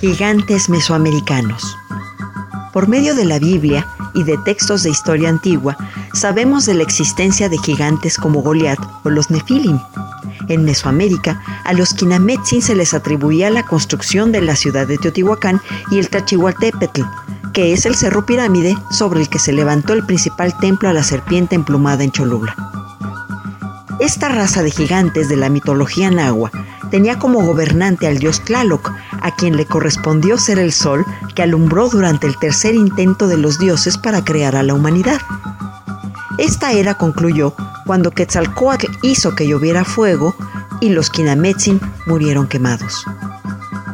Gigantes 0.00 0.68
mesoamericanos. 0.68 1.78
Por 2.74 2.86
medio 2.86 3.14
de 3.14 3.24
la 3.24 3.38
Biblia 3.38 3.86
y 4.14 4.24
de 4.24 4.36
textos 4.44 4.82
de 4.82 4.90
historia 4.90 5.30
antigua, 5.30 5.74
sabemos 6.12 6.66
de 6.66 6.74
la 6.74 6.82
existencia 6.82 7.48
de 7.48 7.56
gigantes 7.56 8.18
como 8.18 8.42
Goliat 8.42 8.78
o 9.04 9.10
los 9.10 9.30
Nefilim. 9.30 9.80
En 10.48 10.64
Mesoamérica, 10.64 11.42
a 11.64 11.72
los 11.72 11.94
Quinametzin 11.94 12.60
se 12.60 12.74
les 12.74 12.92
atribuía 12.92 13.48
la 13.48 13.62
construcción 13.62 14.32
de 14.32 14.42
la 14.42 14.54
ciudad 14.54 14.86
de 14.86 14.98
Teotihuacán 14.98 15.62
y 15.90 15.98
el 15.98 16.10
Tachihualtépetl, 16.10 17.02
que 17.54 17.72
es 17.72 17.86
el 17.86 17.94
cerro 17.94 18.26
pirámide 18.26 18.76
sobre 18.90 19.22
el 19.22 19.30
que 19.30 19.38
se 19.38 19.54
levantó 19.54 19.94
el 19.94 20.04
principal 20.04 20.56
templo 20.58 20.90
a 20.90 20.92
la 20.92 21.04
serpiente 21.04 21.54
emplumada 21.54 22.04
en 22.04 22.12
Cholula. 22.12 22.54
Esta 23.98 24.28
raza 24.28 24.62
de 24.62 24.70
gigantes 24.70 25.30
de 25.30 25.36
la 25.36 25.48
mitología 25.48 26.10
nahua 26.10 26.50
tenía 26.90 27.18
como 27.18 27.42
gobernante 27.42 28.06
al 28.06 28.18
dios 28.18 28.42
Tlaloc, 28.42 28.92
a 29.26 29.34
quien 29.34 29.56
le 29.56 29.66
correspondió 29.66 30.38
ser 30.38 30.60
el 30.60 30.72
sol 30.72 31.04
que 31.34 31.42
alumbró 31.42 31.88
durante 31.88 32.28
el 32.28 32.38
tercer 32.38 32.76
intento 32.76 33.26
de 33.26 33.36
los 33.36 33.58
dioses 33.58 33.98
para 33.98 34.24
crear 34.24 34.54
a 34.54 34.62
la 34.62 34.72
humanidad. 34.72 35.20
Esta 36.38 36.70
era 36.70 36.94
concluyó 36.94 37.52
cuando 37.86 38.12
Quetzalcoatl 38.12 38.86
hizo 39.02 39.34
que 39.34 39.48
lloviera 39.48 39.84
fuego 39.84 40.36
y 40.80 40.90
los 40.90 41.10
Quinametzin 41.10 41.80
murieron 42.06 42.46
quemados. 42.46 43.04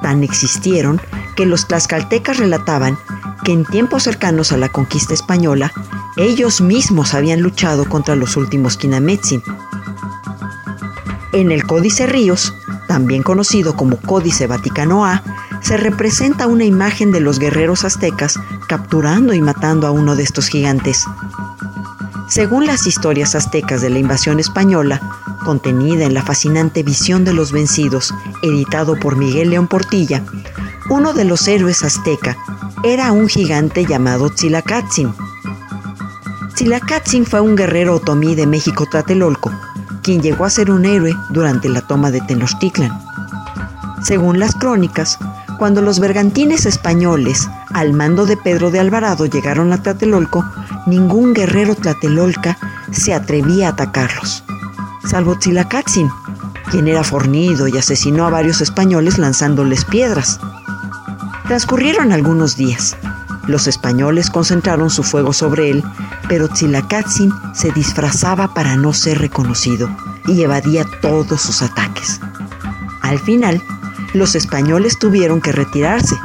Tan 0.00 0.22
existieron 0.22 1.00
que 1.34 1.44
los 1.44 1.66
tlaxcaltecas 1.66 2.36
relataban 2.36 2.96
que 3.44 3.52
en 3.52 3.64
tiempos 3.64 4.04
cercanos 4.04 4.52
a 4.52 4.56
la 4.56 4.68
conquista 4.68 5.12
española, 5.12 5.72
ellos 6.16 6.60
mismos 6.60 7.14
habían 7.14 7.40
luchado 7.40 7.88
contra 7.88 8.14
los 8.14 8.36
últimos 8.36 8.76
Quinametzin. 8.76 9.42
En 11.32 11.50
el 11.50 11.66
Códice 11.66 12.06
Ríos, 12.06 12.54
también 12.86 13.22
conocido 13.22 13.76
como 13.76 13.96
Códice 13.96 14.46
Vaticano 14.46 15.04
A, 15.04 15.22
se 15.60 15.76
representa 15.76 16.46
una 16.46 16.64
imagen 16.64 17.12
de 17.12 17.20
los 17.20 17.38
guerreros 17.38 17.84
aztecas 17.84 18.38
capturando 18.68 19.32
y 19.32 19.40
matando 19.40 19.86
a 19.86 19.90
uno 19.90 20.16
de 20.16 20.22
estos 20.22 20.48
gigantes. 20.48 21.04
Según 22.28 22.66
las 22.66 22.86
historias 22.86 23.34
aztecas 23.34 23.82
de 23.82 23.90
la 23.90 23.98
invasión 23.98 24.40
española, 24.40 25.00
contenida 25.44 26.04
en 26.04 26.14
la 26.14 26.22
fascinante 26.22 26.82
Visión 26.82 27.24
de 27.24 27.32
los 27.32 27.52
Vencidos, 27.52 28.12
editado 28.42 28.98
por 28.98 29.16
Miguel 29.16 29.50
León 29.50 29.68
Portilla, 29.68 30.24
uno 30.90 31.12
de 31.12 31.24
los 31.24 31.46
héroes 31.46 31.84
azteca 31.84 32.36
era 32.82 33.12
un 33.12 33.28
gigante 33.28 33.84
llamado 33.84 34.30
Tzilacatzin. 34.30 35.14
Tzilacatzin 36.54 37.26
fue 37.26 37.40
un 37.40 37.54
guerrero 37.54 37.94
otomí 37.94 38.34
de 38.34 38.46
México 38.46 38.86
Tlatelolco, 38.90 39.52
quien 40.06 40.22
llegó 40.22 40.44
a 40.44 40.50
ser 40.50 40.70
un 40.70 40.84
héroe 40.84 41.16
durante 41.30 41.68
la 41.68 41.80
toma 41.80 42.12
de 42.12 42.20
Tenochtitlan. 42.20 42.96
Según 44.04 44.38
las 44.38 44.54
crónicas, 44.54 45.18
cuando 45.58 45.82
los 45.82 45.98
bergantines 45.98 46.64
españoles, 46.64 47.50
al 47.74 47.92
mando 47.92 48.24
de 48.24 48.36
Pedro 48.36 48.70
de 48.70 48.78
Alvarado, 48.78 49.26
llegaron 49.26 49.72
a 49.72 49.82
Tlatelolco, 49.82 50.48
ningún 50.86 51.34
guerrero 51.34 51.74
tlatelolca 51.74 52.56
se 52.92 53.14
atrevía 53.14 53.66
a 53.66 53.70
atacarlos, 53.70 54.44
salvo 55.04 55.40
Tzilacatzin, 55.40 56.08
quien 56.70 56.86
era 56.86 57.02
fornido 57.02 57.66
y 57.66 57.76
asesinó 57.76 58.28
a 58.28 58.30
varios 58.30 58.60
españoles 58.60 59.18
lanzándoles 59.18 59.84
piedras. 59.84 60.38
Transcurrieron 61.48 62.12
algunos 62.12 62.56
días. 62.56 62.96
Los 63.46 63.68
españoles 63.68 64.28
concentraron 64.28 64.90
su 64.90 65.02
fuego 65.02 65.32
sobre 65.32 65.70
él, 65.70 65.84
pero 66.28 66.48
Tzilacatzin 66.48 67.32
se 67.54 67.70
disfrazaba 67.70 68.52
para 68.54 68.76
no 68.76 68.92
ser 68.92 69.18
reconocido 69.18 69.88
y 70.26 70.42
evadía 70.42 70.84
todos 71.00 71.42
sus 71.42 71.62
ataques. 71.62 72.20
Al 73.02 73.20
final, 73.20 73.62
los 74.14 74.34
españoles 74.34 74.98
tuvieron 74.98 75.40
que 75.40 75.52
retirarse, 75.52 76.16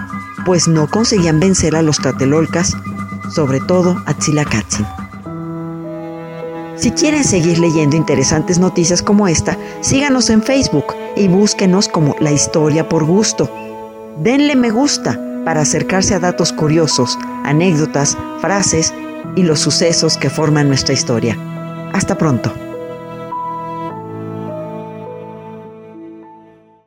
pues 0.45 0.67
no 0.67 0.88
conseguían 0.88 1.39
vencer 1.39 1.75
a 1.75 1.83
los 1.83 1.97
tlatelolcas, 1.97 2.75
sobre 3.30 3.59
todo 3.59 4.01
a 4.07 4.13
Tzilacatzin. 4.16 4.88
Si 6.75 6.90
quieren 6.91 7.24
seguir 7.24 7.59
leyendo 7.59 7.95
interesantes 7.95 8.57
noticias 8.57 9.03
como 9.03 9.28
esta, 9.28 9.56
síganos 9.81 10.31
en 10.31 10.41
Facebook 10.41 10.95
y 11.16 11.28
búsquenos 11.28 11.88
como 11.88 12.16
La 12.19 12.31
Historia 12.31 12.90
por 12.90 13.06
Gusto. 13.06 13.51
Denle 14.18 14.56
me 14.56 14.72
gusta 14.72 15.19
para 15.46 15.62
acercarse 15.62 16.13
a 16.13 16.19
datos 16.19 16.53
curiosos, 16.53 17.18
anécdotas, 17.44 18.18
frases 18.40 18.94
y 19.35 19.44
los 19.44 19.59
sucesos 19.59 20.18
que 20.18 20.29
forman 20.29 20.68
nuestra 20.68 20.94
historia. 20.94 21.38
Hasta 21.94 22.18
pronto. 22.18 22.70